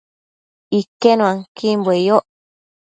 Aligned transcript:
Iquenuanquimbue 0.79 1.95
yoc 2.07 2.25